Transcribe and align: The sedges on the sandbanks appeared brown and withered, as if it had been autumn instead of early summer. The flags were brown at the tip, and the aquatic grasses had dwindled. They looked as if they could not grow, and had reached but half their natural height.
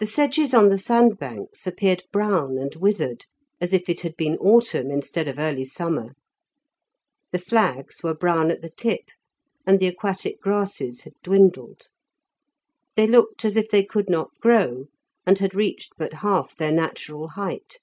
The 0.00 0.08
sedges 0.08 0.52
on 0.52 0.70
the 0.70 0.76
sandbanks 0.76 1.64
appeared 1.64 2.02
brown 2.10 2.58
and 2.58 2.74
withered, 2.74 3.26
as 3.60 3.72
if 3.72 3.88
it 3.88 4.00
had 4.00 4.16
been 4.16 4.36
autumn 4.38 4.90
instead 4.90 5.28
of 5.28 5.38
early 5.38 5.64
summer. 5.64 6.16
The 7.30 7.38
flags 7.38 8.02
were 8.02 8.12
brown 8.12 8.50
at 8.50 8.60
the 8.60 8.70
tip, 8.70 9.04
and 9.64 9.78
the 9.78 9.86
aquatic 9.86 10.40
grasses 10.40 11.02
had 11.02 11.14
dwindled. 11.22 11.90
They 12.96 13.06
looked 13.06 13.44
as 13.44 13.56
if 13.56 13.70
they 13.70 13.84
could 13.84 14.10
not 14.10 14.30
grow, 14.40 14.86
and 15.24 15.38
had 15.38 15.54
reached 15.54 15.92
but 15.96 16.14
half 16.26 16.56
their 16.56 16.72
natural 16.72 17.28
height. 17.28 17.78